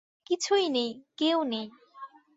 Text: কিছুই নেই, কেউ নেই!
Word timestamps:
কিছুই 0.27 0.65
নেই, 0.69 0.89
কেউ 1.17 1.37
নেই! 1.43 1.67